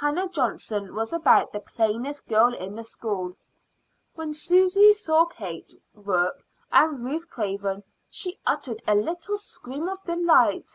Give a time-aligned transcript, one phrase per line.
[0.00, 3.36] Hannah Johnson was about the plainest girl in the school.
[4.14, 10.70] When Susy saw Kate Rourke and Ruth Craven she uttered a little scream of delight.